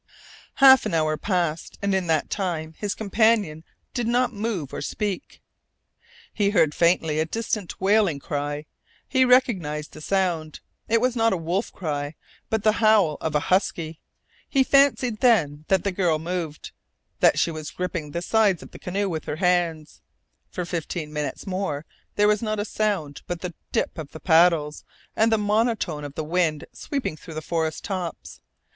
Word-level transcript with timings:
Half 0.55 0.87
an 0.87 0.95
hour 0.95 1.15
passed, 1.15 1.77
and 1.79 1.93
in 1.93 2.07
that 2.07 2.31
time 2.31 2.73
his 2.79 2.95
companion 2.95 3.63
did 3.93 4.07
not 4.07 4.33
move 4.33 4.73
or 4.73 4.81
speak. 4.81 5.43
He 6.33 6.49
heard 6.49 6.73
faintly 6.73 7.19
a 7.19 7.25
distant 7.27 7.79
wailing 7.79 8.17
cry. 8.17 8.65
He 9.07 9.25
recognized 9.25 9.93
the 9.93 10.01
sound. 10.01 10.59
It 10.87 11.01
was 11.01 11.15
not 11.15 11.33
a 11.33 11.37
wolf 11.37 11.71
cry, 11.71 12.15
but 12.49 12.63
the 12.63 12.79
howl 12.81 13.17
of 13.21 13.35
a 13.35 13.39
husky. 13.51 13.99
He 14.49 14.63
fancied 14.63 15.19
then 15.19 15.65
that 15.67 15.83
the 15.83 15.91
girl 15.91 16.17
moved, 16.17 16.71
that 17.19 17.37
she 17.37 17.51
was 17.51 17.69
gripping 17.69 18.09
the 18.09 18.23
sides 18.23 18.63
of 18.63 18.71
the 18.71 18.79
canoe 18.79 19.07
with 19.07 19.25
her 19.25 19.35
hands. 19.35 20.01
For 20.49 20.65
fifteen 20.65 21.13
minutes 21.13 21.45
more 21.45 21.85
there 22.15 22.27
was 22.27 22.41
not 22.41 22.57
a 22.59 22.65
sound 22.65 23.21
but 23.27 23.41
the 23.41 23.53
dip 23.71 23.95
of 23.99 24.13
the 24.13 24.19
paddles 24.19 24.83
and 25.15 25.31
the 25.31 25.37
monotone 25.37 26.03
of 26.03 26.15
the 26.15 26.23
wind 26.23 26.65
sweeping 26.73 27.15
through 27.17 27.35
the 27.35 27.43
forest 27.43 27.83
tops. 27.83 28.41